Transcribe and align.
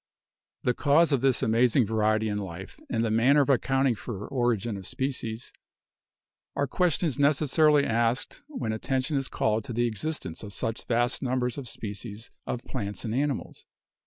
The 0.63 0.73
cause 0.73 1.11
of 1.11 1.21
this 1.21 1.43
amazing 1.43 1.85
variety 1.85 2.27
in 2.27 2.39
life, 2.39 2.79
and 2.89 3.05
the 3.05 3.11
man 3.11 3.35
ner 3.35 3.41
of 3.43 3.51
accounting 3.51 3.93
for 3.93 4.27
origin 4.27 4.75
of 4.75 4.87
species 4.87 5.53
are 6.55 6.65
questions 6.65 7.19
necessarily 7.19 7.85
asked 7.85 8.41
when 8.47 8.71
attention 8.71 9.15
is 9.15 9.27
called 9.27 9.63
to 9.65 9.73
the 9.73 9.85
existence 9.85 10.41
of 10.41 10.53
such 10.53 10.85
vast 10.85 11.21
numbers 11.21 11.55
of 11.59 11.67
species 11.67 12.31
of 12.47 12.63
plants 12.63 13.05
and 13.05 13.13
animals. 13.13 13.67